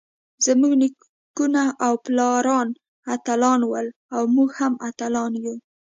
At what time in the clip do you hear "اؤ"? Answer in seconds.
4.15-4.23